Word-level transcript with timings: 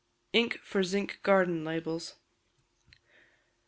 Ink 0.33 0.57
for 0.63 0.81
Zinc 0.83 1.19
Garden 1.21 1.63
Labels. 1.63 2.15